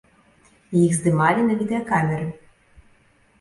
Іх 0.83 0.95
здымалі 0.99 1.41
на 1.49 1.59
відэакамеры. 1.59 2.27